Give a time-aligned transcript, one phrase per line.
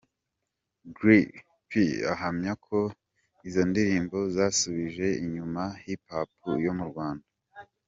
[0.95, 1.29] Greep
[1.67, 1.69] P
[2.13, 2.79] ahamya ko
[3.47, 6.31] izi ndirimbo zasubije inyuma hip hop
[6.65, 7.25] yo mu Rwanda.